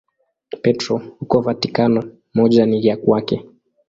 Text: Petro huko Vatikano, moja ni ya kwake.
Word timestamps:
Petro 0.61 0.97
huko 1.19 1.41
Vatikano, 1.41 2.03
moja 2.33 2.65
ni 2.65 2.87
ya 2.87 2.97
kwake. 2.97 3.45